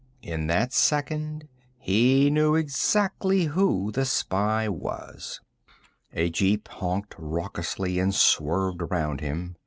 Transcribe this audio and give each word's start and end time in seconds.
In 0.23 0.47
that 0.47 0.73
second, 0.73 1.47
he 1.77 2.31
knew 2.31 2.55
exactly 2.55 3.43
who 3.43 3.91
the 3.91 4.03
spy 4.03 4.67
was. 4.67 5.41
A 6.11 6.31
jeep 6.31 6.67
honked 6.69 7.13
raucously 7.19 7.99
and 7.99 8.11
swerved 8.15 8.81
around 8.81 9.21
him. 9.21 9.57